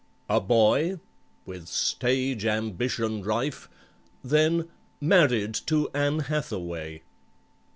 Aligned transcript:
"A 0.29 0.41
boy," 0.41 0.99
with 1.45 1.67
stage 1.67 2.43
ambition 2.43 3.21
rife, 3.21 3.69
Then 4.23 4.67
"Married 4.99 5.53
to 5.67 5.91
ANN 5.93 6.21
HATHAWAY." 6.21 7.03